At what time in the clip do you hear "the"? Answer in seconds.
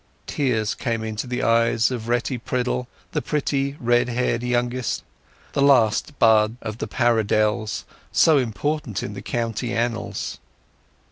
1.27-1.43, 3.11-3.21, 6.79-6.87, 9.13-9.21